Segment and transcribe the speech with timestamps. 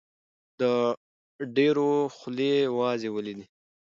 [0.59, 0.61] د
[1.55, 3.45] ډېرو خولې وازې ولیدې.